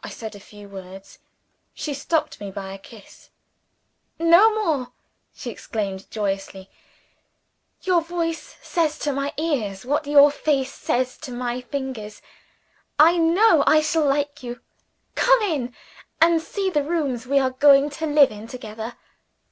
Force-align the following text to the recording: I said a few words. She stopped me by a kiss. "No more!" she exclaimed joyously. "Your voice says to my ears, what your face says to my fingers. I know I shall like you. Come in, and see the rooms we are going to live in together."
I 0.00 0.10
said 0.10 0.36
a 0.36 0.38
few 0.38 0.68
words. 0.68 1.18
She 1.74 1.92
stopped 1.92 2.38
me 2.38 2.52
by 2.52 2.72
a 2.72 2.78
kiss. 2.78 3.30
"No 4.16 4.54
more!" 4.54 4.92
she 5.34 5.50
exclaimed 5.50 6.08
joyously. 6.08 6.70
"Your 7.82 8.00
voice 8.00 8.54
says 8.62 8.96
to 9.00 9.12
my 9.12 9.32
ears, 9.36 9.84
what 9.84 10.06
your 10.06 10.30
face 10.30 10.72
says 10.72 11.16
to 11.22 11.32
my 11.32 11.62
fingers. 11.62 12.22
I 12.96 13.16
know 13.16 13.64
I 13.66 13.80
shall 13.80 14.06
like 14.06 14.44
you. 14.44 14.60
Come 15.16 15.42
in, 15.42 15.74
and 16.20 16.40
see 16.40 16.70
the 16.70 16.84
rooms 16.84 17.26
we 17.26 17.40
are 17.40 17.50
going 17.50 17.90
to 17.90 18.06
live 18.06 18.30
in 18.30 18.46
together." 18.46 18.94